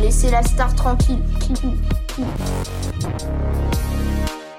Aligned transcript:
Laisser 0.00 0.30
la 0.30 0.42
star 0.42 0.74
tranquille. 0.74 1.22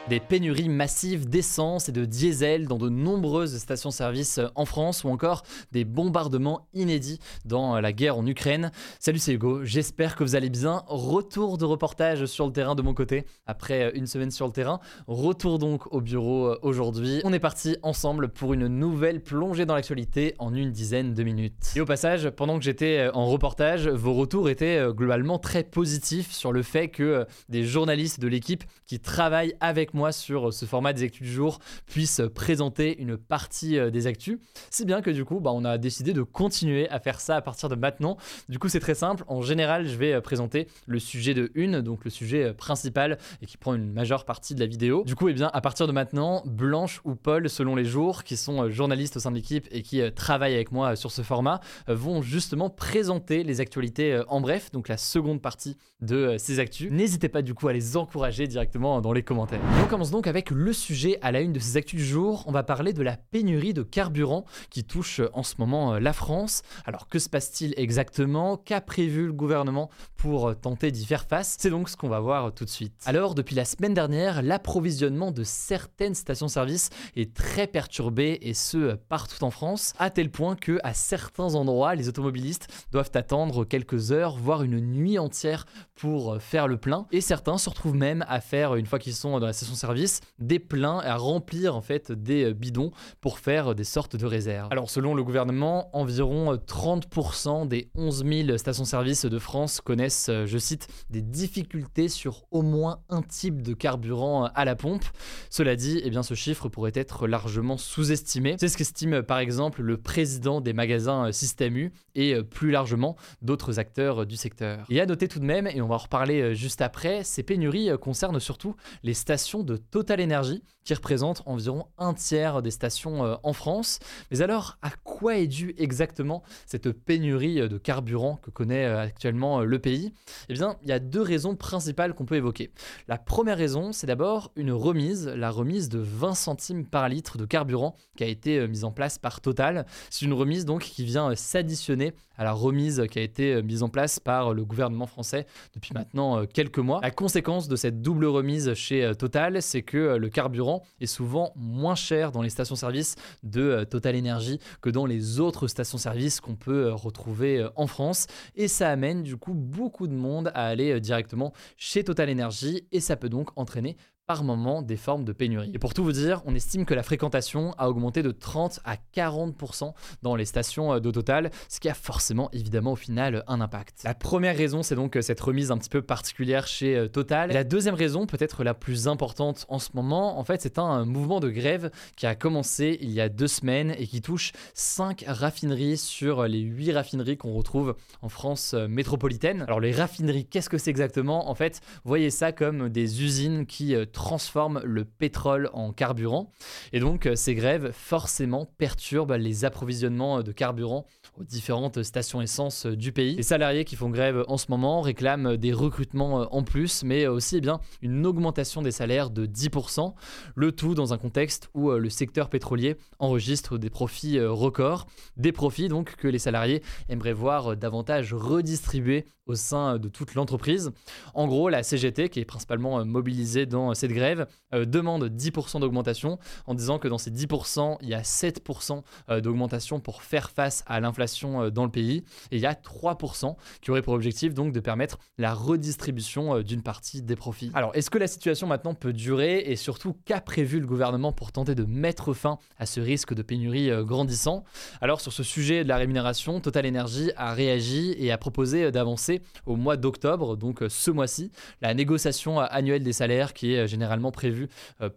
Des 0.07 0.19
pénuries 0.19 0.69
massives 0.69 1.27
d'essence 1.27 1.89
et 1.89 1.91
de 1.91 2.05
diesel 2.05 2.67
dans 2.67 2.77
de 2.77 2.89
nombreuses 2.89 3.57
stations-service 3.57 4.39
en 4.53 4.65
France 4.65 5.03
ou 5.03 5.09
encore 5.09 5.41
des 5.71 5.83
bombardements 5.83 6.67
inédits 6.75 7.17
dans 7.43 7.81
la 7.81 7.91
guerre 7.91 8.15
en 8.15 8.27
Ukraine. 8.27 8.71
Salut, 8.99 9.17
c'est 9.17 9.33
Hugo, 9.33 9.63
j'espère 9.63 10.15
que 10.15 10.23
vous 10.23 10.35
allez 10.35 10.51
bien. 10.51 10.83
Retour 10.85 11.57
de 11.57 11.65
reportage 11.65 12.27
sur 12.27 12.45
le 12.45 12.53
terrain 12.53 12.75
de 12.75 12.83
mon 12.83 12.93
côté 12.93 13.25
après 13.47 13.93
une 13.95 14.05
semaine 14.05 14.29
sur 14.29 14.45
le 14.45 14.51
terrain. 14.51 14.79
Retour 15.07 15.57
donc 15.57 15.91
au 15.91 16.01
bureau 16.01 16.55
aujourd'hui. 16.61 17.21
On 17.23 17.34
est 17.34 17.40
parti 17.40 17.75
ensemble 17.81 18.29
pour 18.29 18.53
une 18.53 18.67
nouvelle 18.67 19.23
plongée 19.23 19.65
dans 19.65 19.73
l'actualité 19.73 20.35
en 20.37 20.53
une 20.53 20.71
dizaine 20.71 21.15
de 21.15 21.23
minutes. 21.23 21.73
Et 21.75 21.81
au 21.81 21.85
passage, 21.85 22.29
pendant 22.29 22.59
que 22.59 22.63
j'étais 22.63 23.09
en 23.15 23.25
reportage, 23.25 23.87
vos 23.87 24.13
retours 24.13 24.49
étaient 24.49 24.85
globalement 24.91 25.40
très 25.40 25.63
positifs 25.63 26.31
sur 26.31 26.51
le 26.51 26.62
fait 26.62 26.90
que 26.90 27.25
des 27.49 27.63
journalistes 27.63 28.19
de 28.19 28.27
l'équipe 28.27 28.63
qui 28.85 28.99
travaillent 28.99 29.55
avec 29.62 29.95
moi 29.96 30.12
sur 30.12 30.54
ce 30.54 30.65
format 30.65 30.93
des 30.93 31.04
actus 31.04 31.21
du 31.21 31.34
jour 31.34 31.60
puisse 31.88 32.21
présenter 32.34 32.98
une 32.99 33.18
partie 33.18 33.77
euh, 33.77 33.90
des 33.90 34.07
actus. 34.07 34.37
Si 34.70 34.85
bien 34.85 35.02
que 35.02 35.10
du 35.10 35.26
coup, 35.26 35.40
bah, 35.40 35.52
on 35.54 35.65
a 35.65 35.77
décidé 35.77 36.13
de 36.13 36.21
continuer 36.21 36.90
à 36.90 36.99
faire 36.99 37.20
ça 37.20 37.37
à 37.37 37.41
partir 37.41 37.70
de 37.70 37.76
maintenant. 37.76 38.18
Du 38.49 38.60
coup, 38.60 38.70
c'est 38.70 38.79
très 38.79 38.96
simple. 38.96 39.24
En 39.27 39.41
général, 39.41 39.87
je 39.87 39.96
vais 39.96 40.13
euh, 40.13 40.21
présenter 40.21 40.68
le 40.85 40.99
sujet 40.99 41.34
de 41.34 41.52
une, 41.55 41.82
donc 41.82 42.04
le 42.04 42.12
sujet 42.12 42.43
euh, 42.43 42.54
principal 42.54 43.18
et 43.41 43.46
qui 43.46 43.57
prend 43.57 43.74
une 43.74 43.91
majeure 43.91 44.26
partie 44.26 44.55
de 44.55 44.60
la 44.60 44.65
vidéo. 44.65 45.04
Du 45.05 45.15
coup, 45.15 45.29
eh 45.29 45.34
bien, 45.34 45.49
à 45.54 45.62
partir 45.62 45.87
de 45.87 45.91
maintenant, 45.91 46.43
Blanche 46.46 47.02
ou 47.05 47.15
Paul, 47.15 47.49
selon 47.49 47.76
les 47.76 47.85
jours, 47.85 48.24
qui 48.24 48.37
sont 48.37 48.70
journalistes 48.70 49.18
au 49.18 49.20
sein 49.20 49.32
de 49.32 49.35
l'équipe 49.35 49.68
et 49.71 49.82
qui 49.82 50.02
travaillent 50.13 50.55
avec 50.55 50.71
moi 50.71 50.96
sur 50.96 51.12
ce 51.12 51.21
format, 51.21 51.62
vont 51.87 52.21
justement 52.21 52.70
présenter 52.70 53.43
les 53.43 53.62
actualités 53.62 54.21
en 54.27 54.41
bref, 54.41 54.71
donc 54.71 54.87
la 54.87 54.98
seconde 54.98 55.41
partie 55.41 55.77
de 56.02 56.35
ces 56.37 56.59
actus. 56.59 56.91
N'hésitez 56.91 57.30
pas 57.30 57.41
du 57.41 57.54
coup 57.54 57.68
à 57.68 57.74
les 57.74 57.98
encourager 57.98 58.48
directement 58.48 59.02
dans 59.02 59.13
les 59.13 59.24
commentaires 59.24 59.62
on 59.85 59.87
commence 59.87 60.09
donc 60.09 60.25
avec 60.25 60.49
le 60.49 60.73
sujet 60.73 61.19
à 61.21 61.31
la 61.31 61.41
une 61.41 61.53
de 61.53 61.59
ces 61.59 61.77
actus 61.77 61.99
du 61.99 62.05
jour. 62.05 62.43
On 62.47 62.51
va 62.51 62.63
parler 62.63 62.91
de 62.91 63.03
la 63.03 63.17
pénurie 63.17 63.75
de 63.75 63.83
carburant 63.83 64.44
qui 64.72 64.83
touche 64.83 65.22
en 65.33 65.44
ce 65.44 65.53
moment 65.59 65.94
euh, 65.94 66.00
la 66.00 66.11
France. 66.11 66.63
Alors 66.85 67.07
que 67.07 67.19
se 67.19 67.29
passe-t-il 67.29 67.75
exactement? 67.78 68.57
Qu'a 68.57 68.81
prévu 68.81 69.28
le 69.28 69.33
gouvernement 69.33 69.91
pour 70.17 70.50
euh, 70.50 70.53
tenter 70.56 70.89
d'y 70.89 71.06
faire 71.06 71.25
face? 71.25 71.57
C'est 71.59 71.69
donc 71.69 71.89
ce 71.89 71.97
qu'on 71.97 72.09
va 72.09 72.19
voir 72.19 72.51
tout 72.51 72.66
de 72.66 72.69
suite. 72.69 72.95
Alors 73.06 73.35
depuis 73.35 73.56
la 73.56 73.63
semaine 73.63 73.94
dernière, 73.94 74.41
l'approvisionnement 74.41 75.29
de 75.29 75.44
certaines 75.44 76.16
stations-service 76.16 76.89
est 77.16 77.35
très 77.35 77.67
perturbé 77.67 78.39
et 78.41 78.56
ce 78.56 78.95
partout 78.95 79.44
en 79.44 79.51
France, 79.51 79.94
à 80.00 80.09
tel 80.09 80.31
point 80.31 80.56
que 80.56 80.79
à 80.84 80.95
certains 80.95 81.53
endroits, 81.53 81.94
les 81.94 82.09
automobilistes 82.09 82.88
doivent 82.91 83.12
attendre 83.13 83.66
quelques 83.66 84.12
heures, 84.12 84.35
voire 84.35 84.63
une 84.63 84.79
nuit 84.79 85.19
entière 85.19 85.68
pour 85.94 86.34
euh, 86.34 86.40
faire 86.40 86.68
le 86.68 86.78
plein. 86.78 87.06
Et 87.12 87.22
certains 87.22 87.59
se 87.59 87.69
retrouvent 87.69 87.95
même 87.95 88.25
à 88.28 88.41
faire, 88.41 88.74
une 88.74 88.88
fois 88.88 88.97
qu'ils 88.97 89.13
sont 89.13 89.40
dans 89.40 89.45
la 89.45 89.53
station 89.53 89.75
service 89.75 90.22
des 90.40 90.59
pleins 90.59 91.00
à 91.00 91.16
remplir 91.16 91.75
en 91.75 91.81
fait 91.81 92.12
des 92.12 92.46
euh, 92.46 92.53
bidons 92.53 92.91
pour 93.22 93.40
faire 93.40 93.75
des 93.75 93.84
sortes 93.84 94.16
de 94.16 94.25
réserves. 94.25 94.69
Alors 94.72 94.90
selon 94.90 95.13
le 95.13 95.24
gouvernement, 95.24 95.90
environ 95.94 96.53
30% 96.56 97.68
des 97.68 97.90
11 97.96 98.25
000 98.25 98.58
stations-service 98.58 99.25
de 99.25 99.40
France 99.40 99.81
connaissent, 99.81 100.30
euh, 100.30 100.46
je 100.46 100.58
cite, 100.58 100.88
des 101.09 101.22
difficultés 101.22 102.09
sur 102.09 102.46
au 102.52 102.62
moins 102.62 103.00
un 103.09 103.22
type 103.22 103.62
de 103.62 103.74
carburant 103.74 104.46
à 104.46 104.66
la 104.66 104.75
pompe. 104.75 105.06
Cela 105.50 105.75
dit, 105.75 106.02
eh 106.03 106.09
bien, 106.09 106.24
ce 106.24 106.34
chiffre 106.34 106.69
pourrait 106.69 106.92
être 106.96 107.28
largement 107.28 107.78
sous-estimé. 107.78 108.56
C'est 108.59 108.68
ce 108.68 108.78
qu'estime 108.78 109.22
par 109.24 109.40
exemple 109.40 109.81
le 109.81 109.97
président 109.97 110.62
des 110.62 110.74
magasins 110.74 111.31
Système 111.31 111.75
U 111.78 111.94
et 112.16 112.42
plus 112.44 112.72
largement 112.72 113.16
d'autres 113.42 113.80
acteurs 113.80 114.25
du 114.25 114.38
secteur. 114.38 114.86
Et 114.90 115.02
à 115.02 115.06
noter 115.06 115.28
tout 115.28 115.40
de 115.40 115.46
même, 115.46 115.68
et 115.68 115.81
on 115.81 115.88
va 115.88 115.96
en 115.96 116.00
reparler 116.00 116.56
juste 116.56 116.81
après, 116.81 117.24
ces 117.24 117.44
pénuries 117.44 117.90
concernent 118.02 118.40
surtout 118.40 118.75
les 119.03 119.13
stations 119.13 119.63
de 119.66 119.78
Total 119.78 120.20
Energy, 120.20 120.62
qui 120.85 120.94
représente 120.94 121.41
environ 121.47 121.88
un 121.97 122.13
tiers 122.13 122.62
des 122.62 122.72
stations 122.72 123.25
euh, 123.25 123.35
en 123.44 123.53
France. 123.53 124.00
Mais 124.31 124.41
alors, 124.41 124.78
à 124.84 124.91
quoi 125.03 125.38
est 125.38 125.47
due 125.47 125.73
exactement 125.78 126.44
cette 126.68 126.91
pénurie 126.91 127.59
euh, 127.59 127.68
de 127.68 127.79
carburant 127.79 128.38
que 128.38 128.51
connaît 128.51 128.85
euh, 128.85 129.01
actuellement 129.01 129.62
le 129.62 129.79
pays? 129.79 130.13
Eh 130.47 130.53
bien, 130.53 130.78
il 130.84 130.88
y 130.88 130.91
a 130.91 131.00
deux 131.00 131.22
raisons 131.22 131.56
principales 131.56 132.13
qu'on 132.13 132.25
peut 132.25 132.35
évoquer. 132.35 132.72
La 133.07 133.18
première 133.18 133.57
raison, 133.57 133.91
c'est 133.91 134.06
d'abord 134.06 134.51
une 134.56 134.72
remise, 134.72 135.28
la 135.28 135.50
remise 135.50 135.90
de 135.90 136.00
20 136.00 136.35
centimes 136.35 136.85
par 136.85 137.09
litre 137.09 137.40
de 137.40 137.45
carburant 137.45 137.95
qui 138.16 138.24
a 138.24 138.28
été 138.28 138.68
mise 138.68 138.84
en 138.84 138.91
place 138.91 139.18
par 139.18 139.41
Total. 139.41 139.88
C'est 140.12 140.25
une 140.25 140.34
remise 140.34 140.66
donc 140.66 140.84
qui 140.84 141.03
vient 141.03 141.35
s'additionner 141.35 142.13
à 142.38 142.44
la 142.44 142.51
remise 142.51 143.06
qui 143.09 143.18
a 143.18 143.22
été 143.22 143.62
mise 143.63 143.81
en 143.81 143.90
place 143.90 144.19
par 144.19 144.53
le 144.53 144.66
gouvernement 144.66 145.07
français 145.07 145.47
depuis 145.74 145.94
maintenant 145.94 146.45
quelques 146.45 146.79
mois. 146.79 147.00
La 147.01 147.12
conséquence 147.12 147.68
de 147.68 147.75
cette 147.75 148.01
double 148.01 148.25
remise 148.25 148.74
chez 148.74 149.13
Total, 149.18 149.62
c'est 149.62 149.84
que 149.84 150.18
le 150.18 150.29
carburant 150.29 150.75
est 151.00 151.06
souvent 151.06 151.52
moins 151.56 151.96
cher 151.96 152.31
dans 152.31 152.41
les 152.41 152.50
stations-service 152.50 153.16
de 153.44 153.62
euh, 153.62 153.86
Total 153.86 154.18
Energy 154.18 154.59
que 154.81 154.90
dans 154.90 155.06
les 155.06 155.40
autres 155.40 155.68
stations-service 155.68 156.40
qu'on 156.40 156.56
peut 156.56 156.88
euh, 156.88 156.94
retrouver 156.94 157.59
euh, 157.59 157.69
en 157.75 157.88
France. 157.88 158.28
Et 158.56 158.68
ça 158.68 158.90
amène 158.90 159.24
du 159.24 159.38
coup 159.38 159.53
beaucoup 159.53 160.08
de 160.08 160.13
monde 160.13 160.52
à 160.53 160.66
aller 160.66 161.00
directement 161.00 161.53
chez 161.78 162.03
Total 162.03 162.30
Energy 162.30 162.88
et 162.91 163.00
ça 163.00 163.16
peut 163.16 163.30
donc 163.30 163.50
entraîner 163.56 163.97
par 164.28 164.44
moment 164.44 164.81
des 164.81 164.97
formes 164.97 165.24
de 165.24 165.34
pénurie. 165.34 165.72
Et 165.74 165.80
pour 165.80 165.94
tout 165.94 166.03
vous 166.03 166.12
dire, 166.12 166.41
on 166.46 166.56
estime 166.56 166.86
que 166.86 166.96
la 166.96 167.03
fréquentation 167.03 167.75
a 167.78 167.90
augmenté 167.90 168.24
de 168.24 168.31
30 168.31 168.80
à 168.84 168.96
40% 169.16 169.94
dans 170.24 170.36
les 170.36 170.46
stations 170.46 170.94
euh, 170.94 171.00
de 171.00 171.12
Total, 171.12 171.52
ce 171.69 171.80
qui 171.80 171.90
a 171.90 171.94
forcément 171.94 172.50
évidemment 172.52 172.94
au 172.94 172.96
final 172.96 173.44
un 173.47 173.62
impact. 173.62 174.02
La 174.03 174.16
première 174.16 174.58
raison, 174.58 174.81
c'est 174.81 174.96
donc 174.96 175.18
cette 175.22 175.40
remise 175.40 175.72
un 175.72 175.78
petit 175.78 175.90
peu 175.90 176.02
particulière 176.02 176.66
chez 176.66 176.96
euh, 176.96 177.08
Total. 177.08 177.52
la 177.52 177.63
deuxième 177.63 177.94
raison, 177.94 178.25
peut-être 178.25 178.63
la 178.63 178.74
plus 178.74 179.08
importante 179.08 179.66
en 179.69 179.78
ce 179.78 179.90
moment, 179.94 180.40
en 180.40 180.44
fait, 180.44 180.62
c'est 180.62 180.80
un 180.80 181.06
mouvement 181.06 181.40
de 181.40 181.50
grève 181.50 181.92
qui 182.16 182.25
a 182.25 182.34
commencé 182.34 182.97
il 183.02 183.12
y 183.12 183.22
a 183.22 183.30
deux 183.30 183.47
semaines 183.47 183.94
et 183.97 184.07
qui 184.07 184.22
touche 184.22 184.53
5 184.74 185.24
raffineries 185.28 185.97
sur 185.97 186.47
les 186.47 186.59
8 186.59 186.94
raffineries 186.94 187.38
qu'on 187.38 187.53
retrouve 187.53 187.96
en 188.24 188.30
France 188.30 188.74
euh, 188.74 188.88
métropolitaine. 188.88 189.62
Alors 189.68 189.80
les 189.80 189.92
raffineries, 189.92 190.46
qu'est-ce 190.46 190.69
que 190.69 190.80
c'est 190.80 190.90
exactement? 190.90 191.47
En 191.50 191.56
fait, 191.56 191.81
voyez 192.03 192.31
ça 192.31 192.52
comme 192.52 192.90
des 192.90 193.24
usines 193.24 193.68
qui 193.68 193.96
transforme 194.16 194.81
le 194.84 195.06
pétrole 195.06 195.70
en 195.74 195.92
carburant. 195.92 196.50
Et 196.94 197.00
donc 197.00 197.28
euh, 197.28 197.36
ces 197.36 197.53
grèves 197.53 197.92
forcément 197.92 198.66
perturbent 198.78 199.34
les 199.34 199.66
approvisionnements 199.66 200.42
de 200.42 200.52
carburant 200.52 201.06
aux 201.38 201.44
différentes 201.44 202.02
stations 202.02 202.42
essence 202.42 202.86
du 202.86 203.12
pays. 203.12 203.36
Les 203.36 203.44
salariés 203.44 203.84
qui 203.84 203.96
font 203.96 204.09
grève 204.09 204.44
en 204.48 204.58
ce 204.58 204.68
moment 204.70 205.02
réclament 205.02 205.58
des 205.58 205.74
recrutements 205.74 206.42
euh, 206.42 206.46
en 206.50 206.64
plus, 206.64 207.04
mais 207.04 207.28
aussi 207.28 207.58
eh 207.58 207.62
bien, 207.62 207.80
une 208.02 208.25
augmentation 208.25 208.81
des 208.81 208.92
salaires 208.92 209.30
de 209.30 209.45
10%, 209.45 210.13
le 210.56 210.72
tout 210.72 210.95
dans 210.95 211.13
un 211.13 211.18
contexte 211.18 211.69
où 211.74 211.92
euh, 211.92 212.00
le 212.00 212.10
secteur 212.10 212.50
pétrolier 212.50 212.95
enregistre 213.19 213.78
des 213.78 213.89
profits 213.89 214.39
records, 214.39 215.07
des 215.36 215.51
profits 215.51 215.89
donc 215.89 216.16
que 216.16 216.28
les 216.28 216.39
salariés 216.39 216.81
aimeraient 217.10 217.34
voir 217.34 217.75
davantage 217.75 218.34
redistribués 218.34 219.25
au 219.45 219.56
sein 219.56 220.00
de 220.00 220.10
toute 220.10 220.34
l'entreprise. 220.36 220.92
En 221.34 221.48
gros, 221.48 221.69
la 221.69 221.84
CGT, 221.84 222.30
qui 222.30 222.39
est 222.39 222.45
principalement 222.45 223.06
mobilisée 223.06 223.66
dans 223.66 223.94
cette 224.06 224.13
grève 224.13 224.46
euh, 224.75 224.86
demande 224.86 225.25
10% 225.25 225.80
d'augmentation 225.80 226.38
en 226.68 226.75
disant 226.75 227.00
que 227.00 227.07
dans 227.07 227.18
ces 227.18 227.31
10%, 227.31 227.98
il 228.02 228.10
y 228.10 228.13
a 228.13 228.22
7% 228.22 229.02
euh, 229.30 229.42
d'augmentation 229.42 230.00
pour 230.00 230.22
faire 230.22 230.52
face 230.52 230.84
à 230.86 231.00
l'inflation 231.00 231.63
euh, 231.63 231.69
dans 231.72 231.86
le 231.86 231.90
pays. 231.90 232.24
Et 232.52 232.57
il 232.57 232.60
y 232.60 232.68
a 232.68 232.74
3% 232.74 233.56
qui 233.81 233.90
aurait 233.90 234.04
pour 234.04 234.13
objectif 234.13 234.54
donc 234.54 234.74
de 234.74 234.80
permettre 234.80 235.18
la 235.40 235.56
redistribution 235.56 236.62
d'une 236.62 236.84
partie 236.84 237.24
des 237.24 237.36
profits. 237.36 237.72
Alors, 237.74 237.96
est-ce 237.96 238.12
que 238.12 238.19
la 238.19 238.28
situation 238.28 238.68
maintenant 238.68 238.94
peut 238.94 239.13
durer? 239.13 239.60
Et 239.66 239.75
surtout 239.75 240.16
qu'a 240.25 240.40
prévu 240.40 240.80
le 240.80 240.86
gouvernement 240.86 241.31
pour 241.31 241.51
tenter 241.51 241.74
de 241.74 241.84
mettre 241.84 242.34
fin 242.34 242.60
à 242.78 242.86
ce 242.86 243.00
risque 243.00 243.34
de 243.34 243.42
pénurie 243.42 243.90
grandissant? 244.04 244.63
Alors, 245.01 245.19
sur 245.19 245.34
ce 245.34 245.42
sujet 245.42 245.84
de 245.84 245.90
la 245.90 245.98
rémunération, 245.98 246.60
Total 246.60 246.86
Energy 246.86 247.31
a 247.38 247.54
réagi 247.54 248.16
et 248.19 248.31
a 248.31 248.38
proposé 248.38 248.92
d'avancer 248.92 249.42
au 249.66 249.75
mois 249.75 249.98
d'octobre, 249.98 250.56
donc 250.58 250.84
ce 250.88 251.12
mois-ci, 251.12 251.51
la 251.81 251.94
négociation 251.94 252.60
annuelle 252.60 253.04
des 253.04 253.13
salaires 253.13 253.54
qui 253.54 253.74
est 253.74 253.88
généralement 253.95 254.31
prévue 254.31 254.68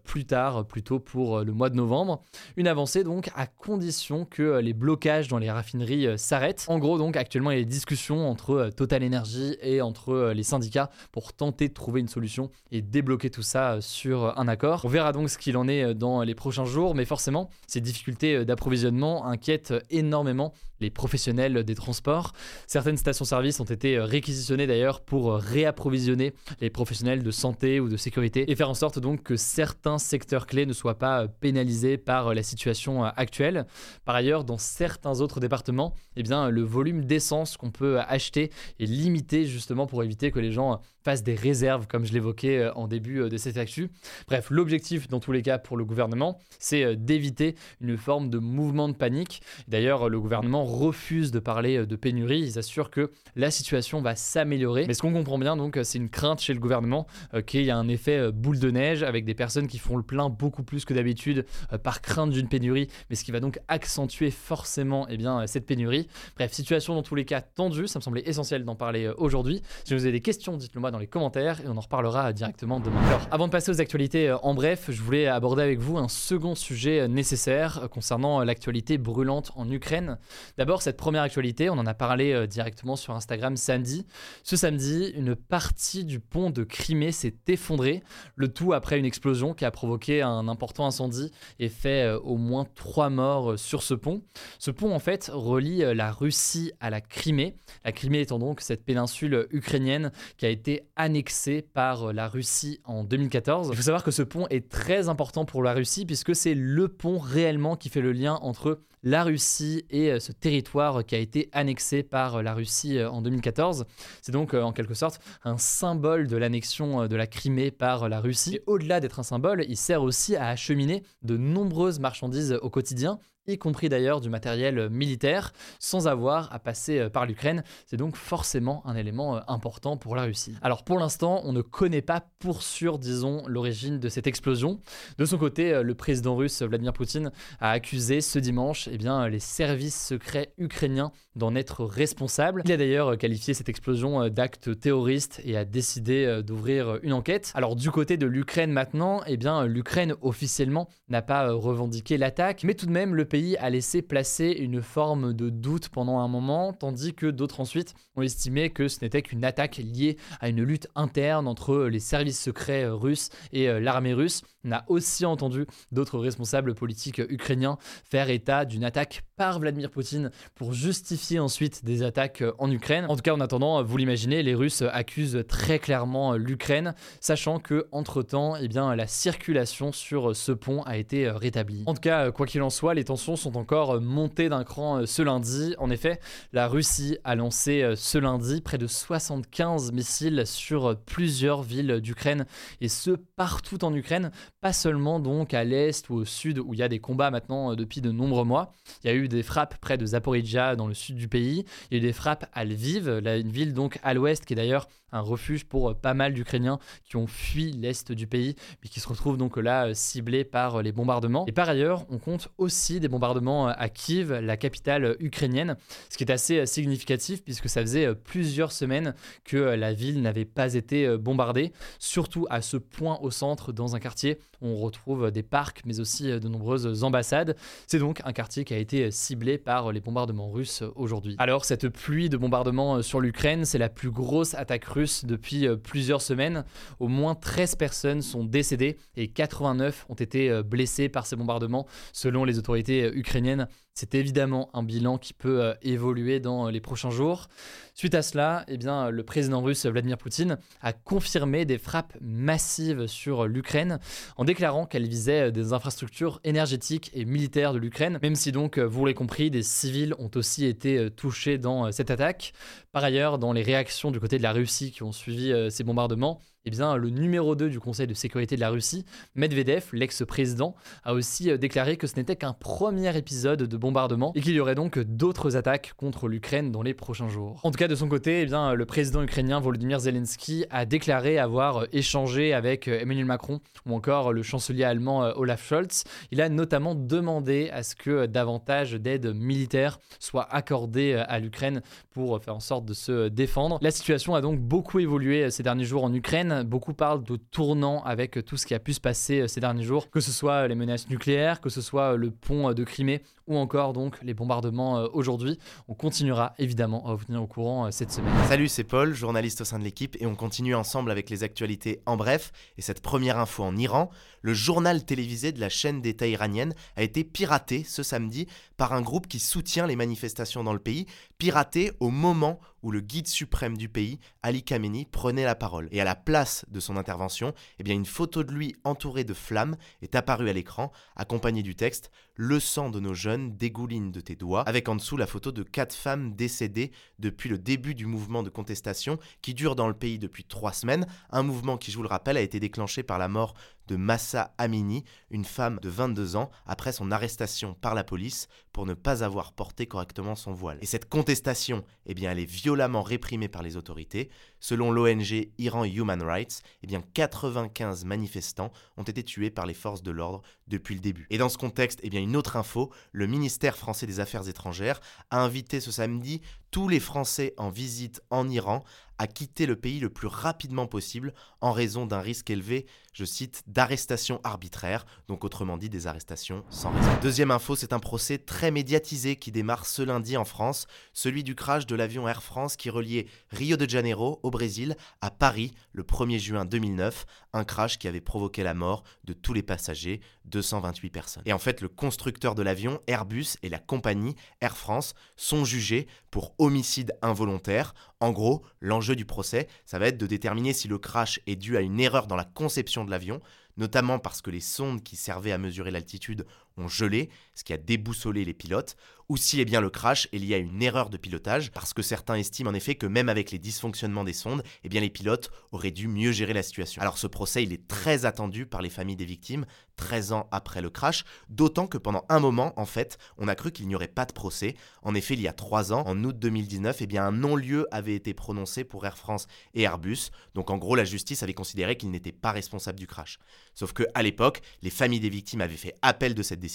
plus 0.05 0.25
tard, 0.25 0.65
plutôt 0.67 1.01
pour 1.01 1.41
le 1.41 1.53
mois 1.53 1.69
de 1.69 1.75
novembre. 1.75 2.23
Une 2.57 2.69
avancée 2.69 3.05
donc 3.05 3.31
à 3.35 3.47
condition 3.47 4.25
que 4.25 4.59
les 4.61 4.73
blocages 4.73 5.29
dans 5.29 5.39
les 5.39 5.51
raffineries 5.51 6.19
s'arrêtent. 6.19 6.65
En 6.69 6.79
gros 6.79 6.97
donc 6.97 7.17
actuellement 7.17 7.51
il 7.51 7.59
y 7.59 7.61
a 7.61 7.65
des 7.65 7.71
discussions 7.71 8.31
entre 8.31 8.71
Total 8.77 9.05
Energy 9.05 9.57
et 9.61 9.83
entre 9.83 10.33
les 10.35 10.45
syndicats 10.45 10.91
pour 11.13 11.33
tenter 11.33 11.69
de 11.69 11.75
trouver 11.75 12.01
une 12.01 12.09
solution 12.09 12.51
et 12.71 12.81
débloquer 12.83 13.31
tout 13.31 13.43
ça 13.43 13.81
sur 13.81 14.39
un 14.39 14.49
accord. 14.49 14.83
On 14.85 14.89
verra 14.89 15.13
donc 15.13 15.29
ce 15.29 15.39
qu'il 15.39 15.57
en 15.57 15.67
est 15.67 15.95
dans 15.95 16.23
les 16.23 16.35
prochains 16.35 16.65
jours, 16.65 16.95
mais 16.95 17.05
forcément 17.05 17.51
ces 17.67 17.81
difficultés 17.81 18.45
d'approvisionnement 18.45 19.27
inquiètent 19.27 19.75
énormément 19.91 20.53
les 20.81 20.91
professionnels 20.91 21.65
des 21.65 21.75
transports. 21.75 22.33
Certaines 22.69 22.97
stations-service 22.97 23.59
ont 23.59 23.65
été 23.65 23.99
réquisitionnées 23.99 24.69
d'ailleurs 24.69 25.01
pour 25.01 25.35
réapprovisionner 25.35 26.35
les 26.61 26.71
professionnels 26.71 27.25
de 27.25 27.31
santé 27.33 27.81
ou 27.81 27.89
de 27.89 27.97
sécurité 27.97 28.49
et 28.49 28.55
faire 28.55 28.68
en 28.69 28.75
sorte 28.75 28.99
donc 28.99 29.23
que 29.23 29.37
certains 29.37 29.99
secteurs 29.99 30.47
clés 30.47 30.67
ne 30.67 30.73
soient 30.73 30.99
pas 30.99 31.27
pénalisés 31.27 31.97
par 31.97 32.35
la 32.35 32.43
situation 32.43 33.05
actuelle. 33.05 33.67
Par 34.05 34.15
ailleurs, 34.15 34.45
dans 34.45 34.59
certains 34.59 35.21
autres 35.21 35.41
départements, 35.41 35.95
eh 36.17 36.23
le 36.23 36.63
volume 36.63 37.05
d'essence 37.05 37.57
qu'on 37.57 37.71
peut 37.71 37.99
acheter 38.01 38.51
est 38.79 38.87
limité 38.87 39.47
justement 39.47 39.87
pour 39.87 40.03
éviter 40.03 40.31
que 40.31 40.39
les 40.39 40.53
gens 40.53 40.81
fassent 41.09 41.23
des 41.23 41.35
réserves, 41.35 41.87
comme 41.87 42.05
je 42.05 42.13
l'évoquais 42.13 42.69
en 42.75 42.87
début 42.87 43.31
de 43.31 43.37
cette 43.39 43.57
actu. 43.57 43.91
Bref, 44.27 44.49
l'objectif 44.51 45.09
dans 45.09 45.21
tous 45.21 45.33
les 45.33 45.41
cas 45.41 45.57
pour 45.57 45.79
le 45.79 45.87
gouvernement, 45.87 46.39
c'est 46.59 46.97
d'éviter 46.97 47.55
une 47.81 47.97
forme 47.97 48.29
de 48.29 48.39
mouvement 48.39 48.91
de 48.91 48.95
panique. 48.95 49.41
D'ailleurs, 49.69 50.11
le 50.11 50.21
gouvernement 50.21 50.65
refuse 50.65 51.31
de 51.31 51.39
parler 51.39 51.87
de 51.87 51.97
pénurie. 51.97 52.41
Ils 52.41 52.59
assurent 52.59 52.91
que 52.91 53.11
la 53.37 53.51
situation 53.51 54.03
va 54.03 54.17
s'améliorer. 54.17 54.85
Mais 54.87 54.93
ce 54.93 55.01
qu'on 55.01 55.13
comprend 55.13 55.39
bien, 55.39 55.57
donc, 55.57 55.79
c'est 55.83 55.97
une 55.99 56.11
crainte 56.11 56.41
chez 56.41 56.53
le 56.53 56.61
gouvernement 56.61 57.07
euh, 57.33 57.41
qu'il 57.41 57.63
y 57.63 57.71
a 57.71 57.77
un 57.77 57.89
effet 57.89 58.19
euh, 58.19 58.33
boule 58.33 58.59
de 58.59 58.71
neige 58.71 59.03
avec 59.03 59.25
des 59.25 59.35
personnes 59.35 59.67
qui 59.67 59.79
font 59.79 59.97
le 59.97 60.03
plein 60.03 60.29
beaucoup 60.29 60.63
plus 60.63 60.85
que 60.85 60.93
d'habitude 60.93 61.47
euh, 61.73 61.79
par 61.79 62.03
crainte 62.03 62.31
d'une 62.31 62.49
pénurie, 62.49 62.89
mais 63.09 63.17
ce 63.17 63.25
qui 63.25 63.31
va 63.31 63.41
donc 63.41 63.59
accentuer 63.69 64.31
forcément 64.31 65.07
eh 65.09 65.17
bien, 65.17 65.47
cette 65.47 65.67
pénurie. 65.67 66.09
Bref, 66.37 66.53
situation 66.53 66.95
dans 66.95 67.03
tous 67.03 67.15
les 67.15 67.25
cas 67.25 67.41
tendue. 67.41 67.89
Ça 67.89 67.99
me 67.99 68.03
semblait 68.03 68.29
essentiel 68.29 68.65
d'en 68.65 68.77
parler 68.77 69.11
aujourd'hui. 69.17 69.63
Si 69.85 69.95
vous 69.95 70.03
avez 70.03 70.13
des 70.13 70.21
questions, 70.21 70.57
dites-le 70.57 70.81
moi 70.81 70.91
dans 70.91 70.98
les 70.99 71.07
commentaires 71.07 71.61
et 71.61 71.69
on 71.69 71.77
en 71.77 71.81
reparlera 71.81 72.33
directement 72.33 72.81
demain. 72.81 73.01
Alors, 73.07 73.23
avant 73.31 73.47
de 73.47 73.53
passer 73.53 73.71
aux 73.71 73.81
actualités 73.81 74.31
en 74.43 74.55
bref, 74.55 74.91
je 74.91 75.03
voulais 75.03 75.27
aborder 75.27 75.63
avec 75.63 75.79
vous 75.79 75.99
un 75.99 76.09
second 76.09 76.55
sujet 76.55 77.09
nécessaire 77.09 77.89
concernant 77.91 78.43
l'actualité 78.45 78.99
brûlante 78.99 79.53
en 79.57 79.71
Ukraine. 79.71 80.19
D'abord, 80.57 80.83
cette 80.83 80.97
première 80.97 81.23
actualité, 81.23 81.71
on 81.71 81.75
en 81.75 81.87
a 81.87 81.95
parlé 81.95 82.33
euh, 82.33 82.47
directement 82.47 82.97
sur 82.97 83.15
Instagram 83.15 83.57
samedi. 83.57 84.07
Ce 84.43 84.57
samedi, 84.57 85.13
une 85.15 85.35
partie 85.35 86.05
du 86.05 86.21
pont 86.21 86.51
de 86.51 86.65
Crimée 86.65 87.13
s'est 87.13 87.35
effondrée, 87.49 88.03
le 88.37 88.49
tout 88.49 88.73
après 88.73 88.99
une 88.99 89.05
explosion 89.05 89.55
qui 89.55 89.65
a 89.65 89.71
provoqué 89.71 90.23
un 90.23 90.49
important 90.49 90.87
incendie 90.87 91.33
et 91.59 91.69
fait 91.69 92.05
euh, 92.05 92.19
au 92.21 92.37
moins 92.37 92.67
trois 92.75 93.11
morts 93.11 93.53
euh, 93.53 93.57
sur 93.57 93.83
ce 93.83 93.95
pont. 93.95 94.23
Ce 94.59 94.71
pont, 94.71 94.95
en 94.95 94.99
fait, 94.99 95.31
relie 95.33 95.79
la 95.95 96.13
Russie 96.13 96.73
à 96.81 96.91
la 96.91 97.01
Crimée, 97.01 97.57
la 97.85 97.93
Crimée 97.93 98.21
étant 98.21 98.39
donc 98.39 98.61
cette 98.61 98.85
péninsule 98.85 99.47
ukrainienne 99.51 100.13
qui 100.37 100.47
a 100.47 100.49
été 100.49 100.78
annexée 100.97 101.63
par 101.63 102.13
la 102.13 102.29
Russie 102.29 102.81
en 102.85 103.05
2014. 103.05 103.69
Il 103.71 103.77
faut 103.77 103.83
savoir 103.83 104.05
que 104.05 104.11
ce 104.11 104.23
pont 104.23 104.47
est 104.49 104.69
très 104.69 105.09
important 105.09 105.45
pour 105.45 105.63
la 105.63 105.73
Russie 105.73 106.07
puisque 106.07 106.35
c'est 106.35 106.55
le 106.55 106.89
pont 106.89 107.19
réellement 107.19 107.77
qui 107.77 107.89
fait 107.89 108.01
le 108.01 108.13
lien 108.13 108.35
entre 108.43 108.81
la 109.03 109.25
Russie 109.25 109.85
et 109.91 110.11
euh, 110.11 110.21
ce 110.21 110.33
territoire 110.33 111.05
qui 111.05 111.15
a 111.15 111.19
été 111.19 111.49
annexé 111.53 112.03
par 112.03 112.37
euh, 112.37 112.43
la 112.43 112.55
Russie 112.55 112.99
euh, 112.99 113.11
en 113.11 113.23
2014. 113.23 113.85
C'est 114.23 114.33
donc 114.33 114.55
en 114.55 114.73
quelque 114.73 114.95
sorte 114.95 115.21
un 115.45 115.59
symbole 115.59 116.27
de 116.27 116.37
l'annexion 116.37 117.07
de 117.07 117.17
la 117.17 117.27
Crimée 117.27 117.71
par 117.71 118.09
la 118.09 118.21
Russie. 118.21 118.61
Au-delà 118.67 119.01
d'être 119.01 119.21
un 119.21 119.25
symbole, 119.25 119.65
il 119.69 119.77
sert 119.77 120.03
aussi 120.03 120.37
à 120.37 120.49
acheminer 120.49 121.03
de 121.23 121.37
nombreuses 121.37 122.01
marchandises 122.01 122.59
au 122.63 122.71
quotidien 122.71 123.19
y 123.49 123.59
compris 123.59 123.89
d'ailleurs 123.89 124.21
du 124.21 124.29
matériel 124.29 124.91
militaire, 124.91 125.53
sans 125.79 126.07
avoir 126.07 126.53
à 126.53 126.59
passer 126.59 126.99
euh, 126.99 127.09
par 127.09 127.27
l'Ukraine. 127.27 127.65
C'est 127.87 127.97
donc 127.97 128.17
forcément 128.17 128.83
un 128.87 128.95
élément 128.95 129.37
euh, 129.37 129.41
important 129.49 129.97
pour 129.97 130.15
la 130.15 130.25
Russie. 130.25 130.55
Alors 130.63 130.85
pour 130.85 130.99
l'instant, 130.99 131.41
on 131.45 131.53
ne 131.53 131.63
connaît 131.63 132.03
pas 132.03 132.23
pour 132.39 132.63
sûr, 132.63 132.99
disons, 132.99 133.43
l'origine 133.47 133.99
de 133.99 134.09
cette 134.09 134.27
explosion. 134.27 134.81
De 135.17 135.25
son 135.25 135.39
côté, 135.39 135.73
euh, 135.73 135.83
le 135.83 135.95
président 135.95 136.37
russe 136.37 136.63
Vladimir 136.63 136.93
Poutine 136.93 137.33
a 137.61 137.71
accusé 137.71 138.21
ce 138.21 138.39
dimanche 138.39 138.89
eh 138.93 138.99
bien, 138.99 139.29
les 139.29 139.41
services 139.41 140.07
secrets 140.07 140.53
ukrainiens 140.59 141.11
d'en 141.35 141.55
être 141.55 141.85
responsables. 141.85 142.63
Il 142.67 142.73
a 142.73 142.77
d'ailleurs 142.77 143.17
qualifié 143.17 143.55
cette 143.55 143.69
explosion 143.69 144.29
d'acte 144.29 144.79
terroriste 144.79 145.41
et 145.45 145.57
a 145.57 145.65
décidé 145.65 146.43
d'ouvrir 146.45 146.99
une 147.03 147.13
enquête. 147.13 147.53
Alors 147.55 147.77
du 147.77 147.93
côté 147.93 148.17
de 148.17 148.27
l'Ukraine 148.27 148.73
maintenant, 148.73 149.23
eh 149.27 149.39
l'Ukraine 149.67 150.15
officiellement 150.21 150.89
n'a 151.09 151.23
pas 151.23 151.53
revendiqué 151.53 152.19
l'attaque, 152.19 152.65
mais 152.65 152.75
tout 152.75 152.87
de 152.87 152.91
même 152.91 153.15
le 153.15 153.25
pays 153.25 153.38
a 153.59 153.71
laissé 153.71 154.03
placer 154.03 154.51
une 154.51 154.83
forme 154.83 155.33
de 155.33 155.49
doute 155.49 155.89
pendant 155.89 156.19
un 156.19 156.29
moment, 156.29 156.73
tandis 156.73 157.15
que 157.15 157.27
d'autres 157.27 157.61
ensuite 157.61 157.95
ont 158.17 158.23
estimé 158.23 158.71
que 158.71 158.89
ce 158.89 158.99
n'était 159.03 159.23
qu'une 159.23 159.45
attaque 159.45 159.77
liée 159.77 160.17
à 160.41 160.49
une 160.49 160.63
lutte 160.63 160.89
interne 160.95 161.47
entre 161.47 161.85
les 161.85 162.01
services 162.01 162.41
secrets 162.41 162.87
russes 162.87 163.31
et 163.53 163.69
euh, 163.69 163.81
l'armée 163.81 164.15
russe. 164.15 164.43
On 164.65 164.73
a 164.73 164.85
aussi 164.89 165.25
entendu 165.25 165.67
d'autres 165.93 166.19
responsables 166.19 166.75
politiques 166.75 167.23
ukrainiens 167.29 167.79
faire 168.03 168.29
état 168.29 168.65
d'une 168.65 168.83
attaque 168.83 169.23
par 169.37 169.61
Vladimir 169.61 169.89
Poutine 169.89 170.33
pour 170.57 170.73
justifier 170.73 171.39
ensuite 171.39 171.85
des 171.85 172.03
attaques 172.03 172.43
en 172.59 172.69
Ukraine. 172.69 173.07
En 173.09 173.15
tout 173.15 173.23
cas, 173.23 173.33
en 173.33 173.41
attendant, 173.41 173.85
vous 173.85 173.97
l'imaginez, 173.97 174.43
les 174.43 174.57
Russes 174.57 174.83
accusent 174.93 175.45
très 175.47 175.79
clairement 175.79 176.35
l'Ukraine, 176.35 176.95
sachant 177.21 177.61
que 177.61 177.87
entre-temps, 177.93 178.57
eh 178.57 178.67
bien, 178.67 178.97
la 178.97 179.07
circulation 179.07 179.93
sur 179.93 180.35
ce 180.35 180.51
pont 180.51 180.83
a 180.83 180.97
été 180.97 181.31
rétablie. 181.31 181.85
En 181.87 181.95
tout 181.95 182.01
cas, 182.01 182.33
quoi 182.33 182.45
qu'il 182.45 182.63
en 182.63 182.71
soit, 182.71 182.95
les 182.95 183.05
tensions 183.05 183.37
sont 183.37 183.57
encore 183.57 184.01
montées 184.01 184.49
d'un 184.49 184.65
cran 184.65 185.07
ce 185.07 185.23
lundi. 185.23 185.77
En 185.79 185.89
effet, 185.89 186.19
la 186.53 186.67
Russie 186.67 187.17
a 187.23 187.37
lancé 187.37 187.93
ce 187.95 188.19
lundi 188.19 188.61
près 188.61 188.79
de 188.79 188.89
75 188.89 189.93
missiles 189.93 190.43
sur 190.47 190.99
plusieurs 191.07 191.63
villes 191.63 192.01
d'Ukraine, 192.01 192.45
et 192.81 192.89
ce 192.89 193.13
partout 193.13 193.85
en 193.85 193.95
Ukraine, 193.95 194.33
pas 194.61 194.73
seulement 194.73 195.21
donc 195.21 195.55
à 195.55 195.65
l'est 195.65 196.09
ou 196.11 196.15
au 196.15 196.25
sud 196.25 196.59
où 196.59 196.75
il 196.75 196.81
y 196.81 196.83
a 196.83 196.89
des 196.89 196.99
combats 196.99 197.31
maintenant 197.31 197.75
depuis 197.75 198.01
de 198.01 198.11
nombreux 198.11 198.45
mois. 198.45 198.73
Il 199.05 199.07
y 199.07 199.11
a 199.11 199.15
eu 199.15 199.29
des 199.29 199.43
frappes 199.43 199.77
près 199.79 199.97
de 199.99 200.07
Zaporizhia 200.07 200.77
dans 200.77 200.89
le 200.89 200.95
sud 200.95 201.17
du 201.17 201.29
pays. 201.29 201.65
Il 201.91 201.97
y 201.97 202.01
a 202.01 202.03
eu 202.03 202.07
des 202.07 202.13
frappes 202.13 202.47
à 202.53 202.65
Lviv, 202.65 203.09
une 203.09 203.51
ville 203.51 203.75
donc 203.75 203.99
à 204.03 204.15
l'ouest 204.15 204.45
qui 204.45 204.55
est 204.55 204.57
d'ailleurs 204.57 204.89
un 205.13 205.21
refuge 205.21 205.65
pour 205.65 205.91
euh, 205.91 205.95
pas 205.95 206.15
mal 206.15 206.35
d'Ukrainiens 206.35 206.79
qui 207.05 207.17
ont 207.17 207.27
fui 207.27 207.73
l'est 207.73 208.13
du 208.13 208.27
pays, 208.27 208.55
mais 208.83 208.89
qui 208.89 209.01
se 209.01 209.09
retrouvent 209.09 209.37
donc 209.37 209.57
là 209.57 209.89
euh, 209.89 209.95
ciblés 209.95 210.45
par 210.45 210.77
euh, 210.77 210.83
les 210.83 210.93
bombardements. 210.93 211.47
Et 211.47 211.53
par 211.53 211.69
ailleurs, 211.69 212.05
on 212.11 212.19
compte 212.19 212.49
aussi 212.59 213.01
des 213.01 213.09
bombardements 213.09 213.69
à 213.69 213.89
Kiev, 213.89 214.33
la 214.33 214.57
capitale 214.57 215.17
ukrainienne, 215.21 215.77
ce 216.09 216.17
qui 216.17 216.25
est 216.25 216.31
assez 216.31 216.67
significatif 216.67 217.43
puisque 217.43 217.69
ça 217.69 217.81
faisait 217.81 218.15
plusieurs 218.15 218.73
semaines 218.73 219.15
que 219.45 219.57
la 219.57 219.93
ville 219.93 220.23
n'avait 220.23 220.45
pas 220.45 220.75
été 220.75 221.17
bombardée, 221.17 221.73
surtout 221.99 222.47
à 222.51 222.63
ce 222.63 222.77
point 222.77 223.19
au 223.23 223.31
centre 223.31 223.73
dans 223.73 223.95
un 223.95 224.01
quartier 224.01 224.39
où 224.61 224.69
on 224.69 224.77
retrouve 224.77 225.31
des 225.31 225.43
parcs 225.43 225.83
mais 225.85 226.01
aussi 226.01 226.25
de 226.25 226.49
nombreuses 226.49 227.05
ambassades. 227.05 227.57
C'est 227.87 227.99
donc 227.99 228.21
un 228.25 228.33
quartier 228.33 228.65
qui 228.65 228.75
a 228.75 228.79
été 228.79 229.11
ciblé 229.11 229.59
par 229.59 229.93
les 229.93 230.01
bombardements 230.01 230.51
russes 230.51 230.83
aujourd'hui. 230.97 231.37
Alors 231.39 231.65
cette 231.65 231.89
pluie 231.89 232.29
de 232.29 232.37
bombardements 232.37 232.97
euh, 232.97 233.03
sur 233.03 233.21
l'Ukraine, 233.21 233.65
c'est 233.65 233.79
la 233.79 233.89
plus 233.89 234.11
grosse 234.11 234.55
attaque 234.55 234.85
russe 234.85 234.98
depuis 235.25 235.67
euh, 235.67 235.77
plusieurs 235.77 236.23
semaines. 236.23 236.65
Au 236.99 237.09
moins 237.09 237.35
13 237.35 237.77
personnes 237.77 238.23
sont 238.23 238.45
décédées 238.45 238.97
et 239.17 239.29
89 239.29 240.07
ont 240.09 240.15
été 240.15 240.51
euh, 240.51 240.63
blessées 240.63 241.09
par 241.09 241.27
ces 241.27 241.37
bombardements 241.37 241.87
selon 242.13 242.45
les 242.45 242.59
autorités 242.59 243.11
ukrainiennes. 243.15 243.69
C'est 244.01 244.15
évidemment 244.15 244.71
un 244.75 244.85
bilan 244.85 245.19
qui 245.19 245.33
peut 245.33 245.61
euh, 245.61 245.75
évoluer 245.83 246.39
dans 246.39 246.69
les 246.69 246.81
prochains 246.81 247.11
jours. 247.11 247.49
Suite 247.95 248.15
à 248.15 248.23
cela, 248.23 248.65
eh 248.69 248.77
bien, 248.77 249.11
le 249.11 249.25
président 249.25 249.61
russe 249.61 249.87
Vladimir 249.87 250.19
Poutine 250.19 250.57
a 250.83 250.93
confirmé 250.93 251.65
des 251.65 251.79
frappes 251.79 252.17
massives 252.21 253.09
sur 253.09 253.49
l'Ukraine 253.49 253.99
en 254.37 254.45
déclarant 254.45 254.87
qu'elle 254.87 255.09
visait 255.09 255.51
des 255.51 255.73
infrastructures 255.73 256.39
énergétiques 256.45 257.11
et 257.13 257.25
militaires 257.25 257.73
de 257.73 257.79
l'Ukraine, 257.79 258.21
même 258.23 258.37
si 258.37 258.53
donc, 258.53 258.79
vous 258.79 259.05
l'avez 259.05 259.15
compris, 259.15 259.51
des 259.51 259.65
civils 259.65 260.15
ont 260.21 260.31
aussi 260.37 260.65
été 260.67 260.97
euh, 260.97 261.11
touchés 261.11 261.59
dans 261.59 261.87
euh, 261.87 261.91
cette 261.91 262.13
attaque. 262.13 262.53
Par 262.93 263.03
ailleurs, 263.03 263.41
dans 263.41 263.53
les 263.53 263.63
réactions 263.63 264.13
du 264.13 264.21
côté 264.21 264.39
de 264.39 264.45
la 264.45 264.53
Russie 264.53 264.93
qui 264.93 265.03
ont 265.03 265.11
suivi 265.11 265.53
ces 265.71 265.83
bombardements, 265.83 266.41
eh 266.69 266.71
bien, 266.71 266.97
le 266.97 267.09
numéro 267.09 267.57
2 267.57 267.71
du 267.71 267.81
Conseil 267.81 268.07
de 268.07 268.13
sécurité 268.13 268.55
de 268.55 268.61
la 268.61 268.69
Russie, 268.69 269.07
Medvedev, 269.35 269.87
l'ex-président, 269.95 270.75
a 271.03 271.15
aussi 271.15 271.51
euh, 271.51 271.57
déclaré 271.57 271.97
que 271.97 272.07
ce 272.07 272.17
n'était 272.17 272.37
qu'un 272.37 272.53
premier 272.53 273.17
épisode 273.17 273.63
de 273.63 273.77
bombardement 273.79 274.33
et 274.35 274.43
qu'il 274.43 274.53
y 274.53 274.61
aurait 274.61 274.75
donc 274.75 274.99
d'autres 274.99 275.57
attaques 275.57 275.95
contre 275.97 276.29
l'Ukraine 276.29 276.71
dans 276.71 276.83
les 276.83 276.93
prochains 276.93 277.31
jours. 277.31 277.59
En 277.63 277.71
tout 277.71 277.79
cas, 277.79 277.89
de 277.89 277.95
son 277.95 278.07
côté, 278.07 278.43
eh 278.43 278.45
bien, 278.45 278.75
le 278.75 278.85
président 278.85 279.23
ukrainien 279.23 279.61
Volodymyr 279.61 279.99
Zelensky 280.01 280.67
a 280.69 280.85
déclaré 280.85 281.39
avoir 281.39 281.87
échangé 281.93 282.53
avec 282.53 282.87
Emmanuel 282.87 283.25
Macron 283.25 283.61
ou 283.87 283.95
encore 283.95 284.35
le 284.35 284.43
chancelier 284.43 284.85
allemand 284.85 285.23
Olaf 285.37 285.67
Scholz. 285.67 286.05
Il 286.33 286.43
a 286.43 286.51
notamment 286.51 286.95
demandé 286.95 287.71
à 287.73 287.83
ce 287.83 287.97
que 287.97 288.27
davantage 288.27 288.93
d'aide 288.93 289.35
militaire 289.35 290.01
soit 290.21 290.47
accordée 290.55 291.15
à 291.15 291.39
l'Ukraine 291.39 291.81
pour 292.11 292.39
faire 292.43 292.57
en 292.57 292.61
sorte 292.61 292.85
de 292.85 292.93
se 292.93 293.29
défendre. 293.29 293.79
La 293.81 293.91
situation 293.91 294.35
a 294.35 294.43
donc 294.43 294.61
beaucoup 294.61 294.99
évolué 294.99 295.51
ces 295.51 295.63
derniers 295.63 295.85
jours 295.85 296.05
en 296.05 296.13
Ukraine. 296.13 296.58
Beaucoup 296.65 296.95
parlent 296.95 297.23
de 297.23 297.37
tournant 297.37 298.03
avec 298.05 298.45
tout 298.45 298.57
ce 298.57 298.67
qui 298.67 298.75
a 298.75 298.79
pu 298.79 298.93
se 298.93 299.01
passer 299.01 299.49
ces 299.49 299.61
derniers 299.61 299.85
jours, 299.85 300.11
que 300.11 300.21
ce 300.21 300.33
soit 300.33 300.69
les 300.69 300.75
menaces 300.75 301.09
nucléaires, 301.09 301.61
que 301.61 301.69
ce 301.69 301.81
soit 301.81 302.17
le 302.17 302.31
pont 302.31 302.73
de 302.73 302.85
Crimée 302.85 303.23
ou 303.47 303.57
encore 303.57 303.93
donc 303.93 304.19
les 304.23 304.35
bombardements 304.35 305.05
aujourd'hui. 305.13 305.59
On 305.89 305.95
continuera 305.95 306.55
évidemment 306.59 307.09
à 307.09 307.15
vous 307.15 307.25
tenir 307.25 307.43
au 307.43 307.47
courant 307.47 307.91
cette 307.91 308.13
semaine. 308.13 308.33
Salut, 308.47 308.69
c'est 308.69 308.85
Paul, 308.85 309.15
journaliste 309.15 309.63
au 309.63 309.65
sein 309.65 309.79
de 309.79 309.85
l'équipe 309.85 310.17
et 310.21 310.27
on 310.27 310.35
continue 310.35 310.75
ensemble 310.75 311.11
avec 311.11 311.31
les 311.31 311.43
actualités 311.45 312.01
en 312.07 312.17
bref 312.17 312.53
et 312.77 312.83
cette 312.83 313.01
première 313.01 313.39
info 313.39 313.63
en 313.63 313.77
Iran, 313.77 314.11
le 314.43 314.55
journal 314.55 315.05
télévisé 315.05 315.53
de 315.53 315.61
la 315.61 315.69
chaîne 315.69 316.01
d'État 316.01 316.27
iranienne 316.27 316.75
a 316.97 317.03
été 317.03 317.25
piraté 317.25 317.85
ce 317.85 318.03
samedi 318.03 318.47
par 318.77 318.93
un 318.93 319.03
groupe 319.03 319.27
qui 319.27 319.39
soutient 319.39 319.87
les 319.87 319.97
manifestations 319.97 320.63
dans 320.63 320.73
le 320.73 320.79
pays, 320.79 321.07
piraté 321.39 321.93
au 322.01 322.11
moment 322.11 322.59
où 322.83 322.91
le 322.91 323.01
guide 323.01 323.29
suprême 323.29 323.77
du 323.77 323.89
pays, 323.89 324.19
Ali 324.43 324.63
Khamenei, 324.63 325.07
prenait 325.11 325.45
la 325.45 325.55
parole. 325.55 325.89
Et 325.93 326.01
à 326.01 326.05
la 326.05 326.15
place 326.15 326.65
de 326.69 326.81
son 326.81 326.97
intervention, 326.97 327.55
eh 327.79 327.83
bien 327.83 327.95
une 327.95 328.07
photo 328.07 328.43
de 328.43 328.53
lui 328.53 328.75
entourée 328.85 329.25
de 329.25 329.35
flammes 329.35 329.77
est 330.03 330.15
apparue 330.15 330.49
à 330.49 330.53
l'écran, 330.53 330.93
accompagnée 331.17 331.63
du 331.63 331.75
texte 331.75 332.11
Le 332.35 332.61
sang 332.61 332.91
de 332.91 333.01
nos 333.01 333.15
jeunes 333.15 333.57
dégouline 333.57 334.11
de 334.13 334.21
tes 334.21 334.37
doigts, 334.37 334.63
avec 334.63 334.89
en 334.89 334.97
dessous 334.97 335.17
la 335.17 335.27
photo 335.27 335.53
de 335.53 335.63
quatre 335.63 335.95
femmes 335.95 336.35
décédées 336.35 336.93
depuis 337.19 337.49
le 337.49 337.59
début 337.59 337.95
du 337.95 338.07
mouvement 338.07 338.43
de 338.43 338.51
contestation 338.51 339.19
qui 339.43 339.55
dure 339.55 339.77
dans 339.77 339.89
le 339.89 339.95
pays 339.95 340.19
depuis 340.19 340.45
trois 340.45 340.73
semaines, 340.73 341.07
un 341.31 341.43
mouvement 341.43 341.79
qui, 341.79 341.91
je 341.91 341.97
vous 341.97 342.03
le 342.03 342.09
rappelle, 342.09 342.37
a 342.37 342.43
été 342.43 342.61
déclenché 342.61 343.03
par 343.03 343.19
la 343.19 343.29
mort 343.29 343.55
de 343.89 343.97
Massa 343.97 344.55
Amini, 344.59 345.05
une 345.31 345.45
femme 345.45 345.81
de 345.81 345.89
22 345.89 346.37
ans, 346.37 346.51
après 346.67 346.93
son 346.93 347.11
arrestation 347.11 347.75
par 347.75 347.95
la 347.95 348.05
police 348.05 348.47
pour 348.73 348.87
ne 348.87 348.95
pas 348.95 349.25
avoir 349.25 349.53
porté 349.53 349.87
correctement 349.87 350.37
son 350.37 350.53
voile. 350.53 350.79
Et 350.81 350.87
cette 350.87 351.09
contestation, 351.09 351.85
eh 352.07 352.15
bien, 352.15 352.31
elle 352.31 352.39
est 352.39 352.45
violemment 352.45 353.03
réprimée 353.03 353.49
par 353.49 353.63
les 353.63 353.77
autorités. 353.77 354.31
Selon 354.61 354.91
l'ONG 354.91 355.51
Iran 355.59 355.85
Human 355.85 356.23
Rights, 356.23 356.63
eh 356.83 356.87
bien, 356.87 357.03
95 357.15 358.05
manifestants 358.05 358.73
ont 358.97 359.03
été 359.03 359.23
tués 359.23 359.51
par 359.51 359.67
les 359.67 359.75
forces 359.75 360.03
de 360.03 360.11
l'ordre 360.11 360.43
depuis 360.67 360.95
le 360.95 361.01
début. 361.01 361.27
Et 361.31 361.39
dans 361.39 361.49
ce 361.49 361.59
contexte, 361.59 362.01
eh 362.03 362.11
bien, 362.11 362.21
une 362.21 362.37
autre 362.37 362.57
info, 362.57 362.91
le 363.13 363.27
ministère 363.27 363.77
français 363.77 364.07
des 364.07 364.21
Affaires 364.21 364.49
étrangères 364.49 365.01
a 365.31 365.41
invité 365.41 365.81
ce 365.81 365.91
samedi 365.91 366.41
tous 366.71 366.89
les 366.89 367.01
Français 367.01 367.55
en 367.57 367.71
visite 367.71 368.21
en 368.31 368.49
Iran 368.49 368.85
à 369.19 369.27
quitter 369.27 369.67
le 369.67 369.75
pays 369.75 369.99
le 369.99 370.11
plus 370.11 370.29
rapidement 370.29 370.87
possible 370.87 371.35
en 371.61 371.73
raison 371.73 372.07
d'un 372.07 372.21
risque 372.21 372.51
élevé, 372.51 372.87
je 373.13 373.25
cite, 373.25 373.65
d'arrestation 373.67 374.41
arbitraire, 374.45 375.05
donc 375.27 375.45
autrement 375.45 375.77
dit 375.77 375.89
des 375.89 376.07
arrestations 376.07 376.65
sans 376.71 376.91
raison. 376.91 377.11
Deuxième 377.21 377.51
info, 377.51 377.75
c'est 377.75 377.93
un 377.93 377.99
procès 377.99 378.39
très 378.39 378.71
médiatisé 378.71 379.35
qui 379.35 379.51
démarre 379.51 379.87
ce 379.87 380.03
lundi 380.03 380.37
en 380.37 380.45
France, 380.45 380.87
celui 381.13 381.43
du 381.43 381.57
crash 381.57 381.85
de 381.85 381.97
l'avion 381.97 382.29
Air 382.29 382.45
France 382.45 382.77
qui 382.77 382.91
reliait 382.91 383.27
Rio 383.51 383.77
de 383.77 383.89
Janeiro 383.89 384.39
au 384.45 384.48
Brésil 384.51 384.97
à 385.21 385.31
Paris 385.31 385.73
le 385.93 386.03
1er 386.03 386.39
juin 386.39 386.65
2009, 386.65 387.27
un 387.53 387.65
crash 387.65 387.99
qui 387.99 388.09
avait 388.09 388.21
provoqué 388.21 388.63
la 388.63 388.75
mort 388.75 389.05
de 389.25 389.33
tous 389.33 389.53
les 389.53 389.63
passagers, 389.63 390.21
228 390.47 391.11
personnes. 391.11 391.43
Et 391.47 391.53
en 391.53 391.59
fait, 391.59 391.81
le 391.81 391.89
constructeur 391.89 392.55
de 392.55 392.63
l'avion, 392.63 393.01
Airbus, 393.07 393.57
et 393.63 393.69
la 393.69 393.79
compagnie 393.79 394.35
Air 394.61 394.77
France 394.77 395.15
sont 395.37 395.65
jugés 395.65 396.07
pour 396.31 396.55
homicide 396.59 397.17
involontaire. 397.23 397.95
En 398.21 398.31
gros, 398.31 398.65
l'enjeu 398.81 399.17
du 399.17 399.25
procès, 399.25 399.69
ça 399.85 399.99
va 399.99 400.09
être 400.09 400.19
de 400.19 400.27
déterminer 400.27 400.73
si 400.73 400.89
le 400.89 400.99
crash 400.99 401.41
est 401.47 401.57
dû 401.57 401.77
à 401.77 401.81
une 401.81 402.01
erreur 402.01 402.27
dans 402.27 402.37
la 402.37 402.45
conception 402.45 403.05
de 403.05 403.11
l'avion, 403.11 403.41
notamment 403.77 404.19
parce 404.19 404.43
que 404.43 404.51
les 404.51 404.61
sondes 404.61 405.03
qui 405.03 405.17
servaient 405.17 405.53
à 405.53 405.59
mesurer 405.59 405.91
l'altitude 405.91 406.47
ont 406.79 406.89
gelé, 406.89 407.31
ce 407.55 407.65
qui 407.65 407.73
a 407.73 407.77
déboussolé 407.77 408.45
les 408.45 408.55
pilotes, 408.55 408.97
ou 409.29 409.37
si 409.37 409.61
eh 409.61 409.67
bien, 409.67 409.83
le 409.83 409.91
crash 409.91 410.27
est 410.33 410.39
lié 410.39 410.55
à 410.55 410.59
une 410.59 410.83
erreur 410.83 411.11
de 411.11 411.19
pilotage, 411.19 411.71
parce 411.73 411.93
que 411.93 412.01
certains 412.01 412.37
estiment 412.37 412.71
en 412.71 412.75
effet 412.75 412.95
que 412.95 413.07
même 413.07 413.29
avec 413.29 413.51
les 413.51 413.59
dysfonctionnements 413.59 414.25
des 414.25 414.33
sondes, 414.33 414.63
eh 414.85 414.89
bien, 414.89 415.03
les 415.03 415.11
pilotes 415.11 415.51
auraient 415.71 415.91
dû 415.91 416.09
mieux 416.09 416.33
gérer 416.33 416.55
la 416.55 416.63
situation. 416.63 417.03
Alors 417.03 417.19
ce 417.19 417.27
procès, 417.27 417.63
il 417.63 417.73
est 417.73 417.87
très 417.87 418.25
attendu 418.25 418.65
par 418.65 418.81
les 418.81 418.89
familles 418.89 419.17
des 419.17 419.27
victimes, 419.27 419.67
13 419.97 420.33
ans 420.33 420.49
après 420.51 420.81
le 420.81 420.89
crash, 420.89 421.25
d'autant 421.51 421.87
que 421.87 421.99
pendant 421.99 422.25
un 422.31 422.41
moment, 422.41 422.73
en 422.81 422.87
fait, 422.87 423.19
on 423.37 423.49
a 423.49 423.55
cru 423.55 423.71
qu'il 423.71 423.87
n'y 423.89 423.95
aurait 423.95 424.09
pas 424.09 424.25
de 424.25 424.33
procès. 424.33 424.77
En 425.03 425.15
effet, 425.15 425.35
il 425.35 425.41
y 425.43 425.49
a 425.49 425.53
trois 425.53 425.93
ans, 425.93 426.05
en 426.07 426.25
août 426.25 426.39
2019, 426.39 427.03
eh 427.03 427.07
bien, 427.07 427.27
un 427.27 427.33
non-lieu 427.33 427.87
avait 427.91 428.15
été 428.15 428.33
prononcé 428.33 428.85
pour 428.85 429.05
Air 429.05 429.19
France 429.19 429.47
et 429.75 429.83
Airbus, 429.83 430.31
donc 430.55 430.71
en 430.71 430.79
gros, 430.79 430.95
la 430.95 431.05
justice 431.05 431.43
avait 431.43 431.53
considéré 431.53 431.97
qu'ils 431.97 432.11
n'étaient 432.11 432.33
pas 432.33 432.53
responsables 432.53 432.99
du 432.99 433.07
crash. 433.07 433.39
Sauf 433.75 433.93
que 433.93 434.05
à 434.15 434.23
l'époque, 434.23 434.63
les 434.83 434.91
familles 434.91 435.21
des 435.21 435.29
victimes 435.29 435.61
avaient 435.61 435.77
fait 435.77 435.95
appel 436.01 436.35
de 436.35 436.43
cette 436.43 436.61
décision 436.61 436.68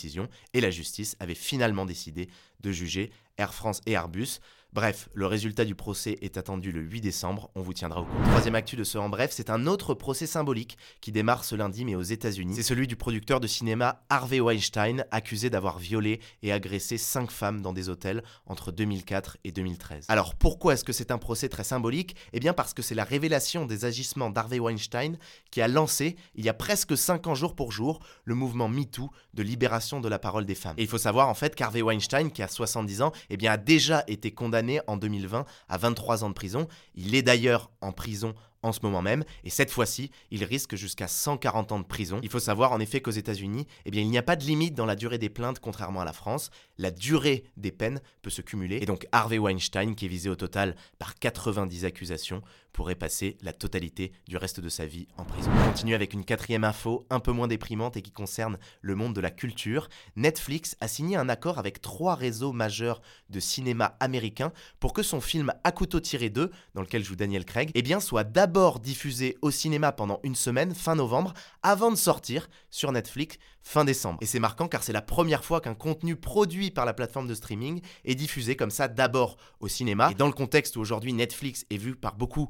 et 0.54 0.62
la 0.62 0.72
justice 0.72 1.16
avait 1.20 1.36
finalement 1.36 1.86
décidé 1.86 2.30
de 2.60 2.72
juger 2.72 3.12
Air 3.38 3.54
France 3.54 3.82
et 3.86 3.94
Airbus. 3.94 4.40
Bref, 4.74 5.08
le 5.14 5.28
résultat 5.28 5.66
du 5.66 5.76
procès 5.76 6.18
est 6.24 6.36
attendu 6.36 6.72
le 6.72 6.82
8 6.82 7.02
décembre, 7.02 7.52
on 7.54 7.62
vous 7.62 7.74
tiendra 7.74 8.02
au 8.02 8.06
courant. 8.06 8.24
Troisième 8.24 8.56
actu 8.56 8.76
de 8.76 8.84
ce 8.84 8.98
en 8.98 9.08
bref, 9.08 9.30
c'est 9.32 9.52
un 9.52 9.68
autre 9.68 9.94
procès 9.94 10.26
symbolique 10.26 10.80
qui 11.00 11.12
démarre 11.12 11.44
ce 11.44 11.54
lundi 11.54 11.86
mais 11.86 11.94
aux 11.94 12.02
États-Unis. 12.02 12.56
C'est 12.56 12.64
celui 12.64 12.88
du 12.88 12.96
producteur 12.96 13.40
de 13.40 13.46
cinéma 13.46 14.02
Harvey 14.10 14.40
Weinstein, 14.40 15.06
accusé 15.12 15.52
d'avoir 15.52 15.78
violé 15.78 16.22
et 16.42 16.52
agressé 16.52 16.98
cinq 16.98 17.30
femmes 17.30 17.62
dans 17.62 17.72
des 17.72 17.88
hôtels 17.88 18.24
entre 18.48 18.72
2004 18.72 19.38
et 19.44 19.52
2013. 19.52 20.06
Alors 20.08 20.34
pourquoi 20.34 20.74
est-ce 20.74 20.84
que 20.84 20.92
c'est 20.92 21.12
un 21.12 21.20
procès 21.20 21.50
très 21.50 21.64
symbolique? 21.64 22.16
Eh 22.34 22.40
bien 22.40 22.54
parce 22.54 22.74
que 22.74 22.82
c'est 22.82 22.96
la 22.96 23.04
révélation 23.04 23.68
des 23.68 23.86
agissements 23.86 24.32
d'Harvey 24.32 24.58
Weinstein 24.58 25.20
qui 25.52 25.62
a 25.62 25.68
lancé, 25.68 26.16
il 26.34 26.46
y 26.46 26.50
a 26.50 26.54
presque 26.56 26.98
5 26.98 27.28
ans 27.28 27.36
jour 27.36 27.54
pour 27.56 27.72
jour, 27.72 28.00
le 28.26 28.34
mouvement 28.34 28.70
MeToo 28.70 29.12
de 29.36 29.44
libération 29.44 30.02
de 30.02 30.10
la 30.10 30.18
parole 30.18 30.48
des 30.48 30.56
femmes. 30.56 30.74
Et 30.80 30.82
il 30.82 30.88
faut 30.88 30.98
savoir 30.98 31.30
en 31.30 31.36
fait 31.36 31.54
qu'Harvey 31.54 31.84
Weinstein, 31.84 32.32
qui 32.32 32.42
a 32.42 32.48
70 32.48 33.04
ans, 33.04 33.12
eh 33.30 33.38
bien, 33.38 33.52
a 33.52 33.58
déjà 33.58 34.04
été 34.08 34.32
condamné 34.32 34.63
en 34.88 34.98
2020 34.98 35.46
à 35.70 35.78
23 35.78 36.24
ans 36.24 36.30
de 36.30 36.34
prison. 36.34 36.68
Il 36.96 37.16
est 37.16 37.22
d'ailleurs 37.22 37.72
en 37.82 37.92
prison 37.92 38.36
en 38.64 38.72
ce 38.72 38.80
moment 38.82 39.02
même, 39.02 39.24
et 39.44 39.50
cette 39.50 39.70
fois-ci, 39.70 40.10
il 40.32 40.44
risque 40.44 40.76
jusqu'à 40.76 41.08
140 41.08 41.74
ans 41.74 41.80
de 41.80 41.86
prison. 41.86 42.20
Il 42.24 42.30
faut 42.30 42.40
savoir 42.40 42.72
en 42.72 42.80
effet 42.80 43.02
qu'aux 43.02 43.12
États-Unis, 43.12 43.68
eh 43.86 43.90
il 43.94 44.10
n'y 44.10 44.18
a 44.18 44.24
pas 44.24 44.38
de 44.38 44.46
limite 44.46 44.74
dans 44.74 44.86
la 44.86 44.96
durée 44.96 45.18
des 45.18 45.30
plaintes, 45.30 45.60
contrairement 45.60 46.00
à 46.00 46.06
la 46.06 46.14
France. 46.14 46.50
La 46.78 46.90
durée 46.90 47.44
des 47.58 47.72
peines 47.72 48.02
peut 48.22 48.30
se 48.30 48.42
cumuler, 48.42 48.78
et 48.82 48.86
donc 48.86 49.06
Harvey 49.12 49.38
Weinstein, 49.38 49.96
qui 49.96 50.06
est 50.06 50.10
visé 50.10 50.30
au 50.30 50.36
total 50.36 50.76
par 50.98 51.16
90 51.16 51.86
accusations, 51.86 52.42
pourrait 52.74 52.96
passer 52.96 53.38
la 53.42 53.54
totalité 53.54 54.12
du 54.28 54.36
reste 54.36 54.60
de 54.60 54.68
sa 54.68 54.86
vie 54.86 55.08
en 55.18 55.24
prison. 55.24 55.52
On 55.56 55.68
continue 55.68 55.96
avec 55.96 56.14
une 56.14 56.26
quatrième 56.26 56.64
info, 56.64 57.06
un 57.10 57.20
peu 57.20 57.32
moins 57.32 57.48
déprimante 57.48 57.96
et 57.96 58.02
qui 58.02 58.12
concerne 58.12 58.58
le 58.82 58.96
monde 58.96 59.16
de 59.16 59.22
la 59.22 59.32
culture. 59.32 59.88
Netflix 60.16 60.76
a 60.82 60.88
signé 60.88 61.16
un 61.16 61.30
accord 61.30 61.60
avec 61.60 61.82
trois 61.82 62.16
réseaux 62.16 62.52
majeurs 62.52 63.02
de 63.30 63.40
cinéma 63.40 63.96
américain 64.00 64.52
pour 64.80 64.94
que 64.94 65.04
son 65.04 65.22
film 65.22 65.54
À 65.64 65.72
couteau 65.72 66.00
tiré 66.00 66.30
2, 66.30 66.52
dans 66.74 66.82
lequel 66.82 67.04
joue 67.04 67.16
Daniel 67.16 67.46
Craig, 67.46 67.72
eh 67.76 67.82
bien, 67.82 68.00
soit 68.00 68.24
d'abord 68.24 68.80
diffusé 68.80 69.38
au 69.42 69.52
cinéma 69.52 69.92
pendant 69.92 70.20
une 70.24 70.36
semaine, 70.36 70.74
fin 70.74 70.96
novembre, 70.96 71.34
avant 71.62 71.92
de 71.92 71.96
sortir 71.96 72.50
sur 72.70 72.92
Netflix 72.92 73.38
fin 73.64 73.86
décembre. 73.86 74.20
Et 74.22 74.26
c'est 74.26 74.40
marquant 74.40 74.68
car 74.68 74.84
c'est 74.84 74.94
la 74.94 75.02
première 75.02 75.44
fois 75.44 75.62
qu'un 75.62 75.74
contenu 75.74 76.16
produit 76.16 76.70
par 76.70 76.86
la 76.86 76.94
plateforme 76.94 77.28
de 77.28 77.34
streaming 77.34 77.82
est 78.04 78.16
diffusé 78.16 78.56
comme 78.56 78.72
ça 78.72 78.88
d'abord 78.88 79.38
au 79.62 79.68
cinéma. 79.68 80.12
Et 80.12 80.16
dans 80.16 80.28
le 80.28 80.34
contexte 80.34 80.76
où 80.76 80.82
aujourd'hui 80.82 81.14
Netflix 81.14 81.66
est 81.70 81.78
vu 81.78 81.96
par 81.96 82.16
beaucoup 82.16 82.50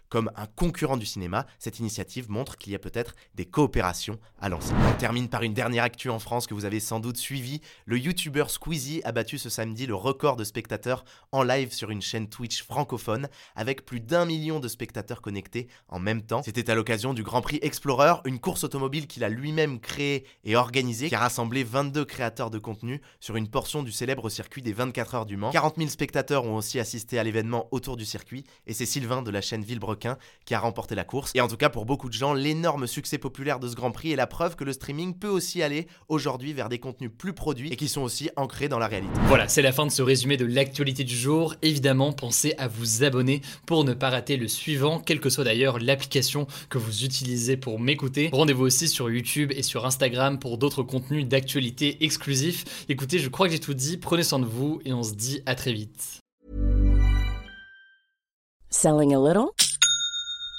comme 0.11 0.29
un 0.35 0.45
concurrent 0.45 0.97
du 0.97 1.05
cinéma, 1.05 1.47
cette 1.57 1.79
initiative 1.79 2.29
montre 2.29 2.57
qu'il 2.57 2.73
y 2.73 2.75
a 2.75 2.79
peut-être 2.79 3.15
des 3.33 3.45
coopérations 3.45 4.19
à 4.41 4.49
lancer. 4.49 4.73
On 4.89 4.97
termine 4.97 5.29
par 5.29 5.41
une 5.41 5.53
dernière 5.53 5.85
actu 5.85 6.09
en 6.09 6.19
France 6.19 6.47
que 6.47 6.53
vous 6.53 6.65
avez 6.65 6.81
sans 6.81 6.99
doute 6.99 7.15
suivi. 7.15 7.61
Le 7.85 7.97
youtubeur 7.97 8.49
Squeezie 8.49 9.01
a 9.05 9.13
battu 9.13 9.37
ce 9.37 9.49
samedi 9.49 9.87
le 9.87 9.95
record 9.95 10.35
de 10.35 10.43
spectateurs 10.43 11.05
en 11.31 11.43
live 11.43 11.71
sur 11.71 11.91
une 11.91 12.01
chaîne 12.01 12.27
Twitch 12.27 12.61
francophone 12.61 13.29
avec 13.55 13.85
plus 13.85 14.01
d'un 14.01 14.25
million 14.25 14.59
de 14.59 14.67
spectateurs 14.67 15.21
connectés 15.21 15.69
en 15.87 15.99
même 15.99 16.23
temps. 16.23 16.43
C'était 16.43 16.69
à 16.69 16.75
l'occasion 16.75 17.13
du 17.13 17.23
Grand 17.23 17.41
Prix 17.41 17.59
Explorer, 17.61 18.15
une 18.25 18.39
course 18.39 18.65
automobile 18.65 19.07
qu'il 19.07 19.23
a 19.23 19.29
lui-même 19.29 19.79
créée 19.79 20.25
et 20.43 20.57
organisée 20.57 21.07
qui 21.07 21.15
a 21.15 21.19
rassemblé 21.19 21.63
22 21.63 22.03
créateurs 22.03 22.49
de 22.49 22.59
contenu 22.59 23.01
sur 23.21 23.37
une 23.37 23.47
portion 23.47 23.81
du 23.81 23.93
célèbre 23.93 24.29
circuit 24.29 24.61
des 24.61 24.73
24 24.73 25.15
heures 25.15 25.25
du 25.25 25.37
Mans. 25.37 25.51
40 25.51 25.77
000 25.77 25.89
spectateurs 25.89 26.43
ont 26.43 26.57
aussi 26.57 26.81
assisté 26.81 27.17
à 27.17 27.23
l'événement 27.23 27.69
autour 27.71 27.95
du 27.95 28.03
circuit 28.03 28.43
et 28.67 28.73
c'est 28.73 28.85
Sylvain 28.85 29.21
de 29.21 29.31
la 29.31 29.39
chaîne 29.39 29.63
Villebrequin 29.63 30.00
requin 30.01 30.17
qui 30.45 30.53
a 30.53 30.59
remporté 30.59 30.95
la 30.95 31.03
course. 31.03 31.31
Et 31.35 31.41
en 31.41 31.47
tout 31.47 31.57
cas, 31.57 31.69
pour 31.69 31.85
beaucoup 31.85 32.09
de 32.09 32.13
gens, 32.13 32.33
l'énorme 32.33 32.87
succès 32.87 33.17
populaire 33.17 33.59
de 33.59 33.67
ce 33.67 33.75
Grand 33.75 33.91
Prix 33.91 34.11
est 34.11 34.15
la 34.15 34.27
preuve 34.27 34.55
que 34.55 34.63
le 34.63 34.73
streaming 34.73 35.13
peut 35.13 35.29
aussi 35.29 35.61
aller 35.61 35.87
aujourd'hui 36.09 36.53
vers 36.53 36.69
des 36.69 36.79
contenus 36.79 37.11
plus 37.15 37.33
produits 37.33 37.71
et 37.71 37.75
qui 37.75 37.87
sont 37.87 38.01
aussi 38.01 38.29
ancrés 38.35 38.67
dans 38.67 38.79
la 38.79 38.87
réalité. 38.87 39.13
Voilà, 39.27 39.47
c'est 39.47 39.61
la 39.61 39.71
fin 39.71 39.85
de 39.85 39.91
ce 39.91 40.01
résumé 40.01 40.37
de 40.37 40.45
l'actualité 40.45 41.03
du 41.03 41.15
jour. 41.15 41.55
Évidemment, 41.61 42.11
pensez 42.11 42.53
à 42.57 42.67
vous 42.67 43.03
abonner 43.03 43.41
pour 43.65 43.83
ne 43.83 43.93
pas 43.93 44.09
rater 44.09 44.37
le 44.37 44.47
suivant, 44.47 44.99
quelle 44.99 45.19
que 45.19 45.29
soit 45.29 45.43
d'ailleurs 45.43 45.79
l'application 45.79 46.47
que 46.69 46.77
vous 46.77 47.03
utilisez 47.03 47.57
pour 47.57 47.79
m'écouter. 47.79 48.29
Rendez-vous 48.33 48.65
aussi 48.65 48.87
sur 48.87 49.09
YouTube 49.09 49.51
et 49.55 49.63
sur 49.63 49.85
Instagram 49.85 50.39
pour 50.39 50.57
d'autres 50.57 50.83
contenus 50.83 51.27
d'actualité 51.27 52.03
exclusifs. 52.03 52.85
Écoutez, 52.89 53.19
je 53.19 53.29
crois 53.29 53.47
que 53.47 53.53
j'ai 53.53 53.59
tout 53.59 53.73
dit, 53.73 53.97
prenez 53.97 54.23
soin 54.23 54.39
de 54.39 54.45
vous 54.45 54.81
et 54.85 54.93
on 54.93 55.03
se 55.03 55.13
dit 55.13 55.41
à 55.45 55.55
très 55.55 55.73
vite. 55.73 56.19
Selling 58.69 59.13
a 59.13 59.19
little? 59.19 59.51